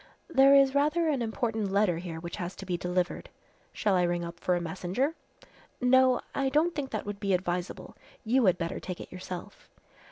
[0.29, 3.29] "There is rather an important letter here which has to be delivered."
[3.71, 5.13] "Shall I ring up for a messenger?"
[5.79, 7.95] "No, I don't think that would be advisable.
[8.23, 9.69] You had better take it yourself."